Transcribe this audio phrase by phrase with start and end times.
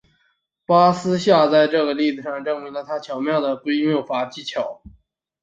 [0.65, 4.81] 巴斯夏在这个例子上也证明了他巧妙的归谬法技巧。